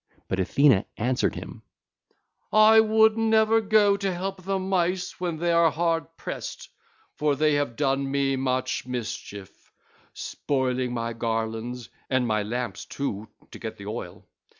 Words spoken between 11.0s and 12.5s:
garlands and my